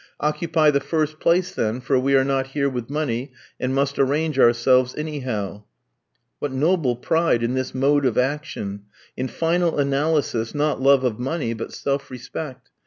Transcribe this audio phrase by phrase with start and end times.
[0.19, 4.39] Occupy the first place then, for we are not here with money, and must arrange
[4.39, 5.65] ourselves anyhow."
[6.39, 8.85] What noble pride in this mode of action!
[9.15, 12.71] In final analysis not love of money, but self respect.